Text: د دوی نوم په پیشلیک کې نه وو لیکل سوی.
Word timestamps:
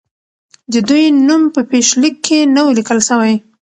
د 0.73 0.75
دوی 0.89 1.05
نوم 1.27 1.43
په 1.55 1.61
پیشلیک 1.71 2.15
کې 2.25 2.39
نه 2.55 2.61
وو 2.63 2.75
لیکل 2.77 2.99
سوی. 3.09 3.33